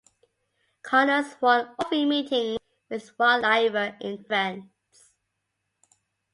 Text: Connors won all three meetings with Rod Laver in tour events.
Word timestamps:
Connors 0.81 1.39
won 1.41 1.75
all 1.77 1.87
three 1.87 2.05
meetings 2.05 2.57
with 2.89 3.11
Rod 3.19 3.41
Laver 3.43 3.95
in 4.01 4.17
tour 4.17 4.25
events. 4.31 5.11